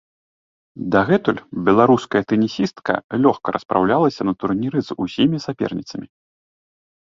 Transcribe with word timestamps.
Дагэтуль 0.95 1.41
беларуская 1.67 2.21
тэнісістка 2.33 2.93
лёгка 3.27 3.47
распраўлялася 3.59 4.21
на 4.29 4.33
турніры 4.43 4.79
з 4.91 5.01
усімі 5.07 5.37
саперніцамі. 5.47 6.07